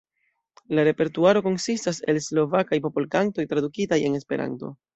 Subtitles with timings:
[0.77, 4.73] La repertuaro konsistas el Slovakaj popolkantoj tradukitaj en Esperanto.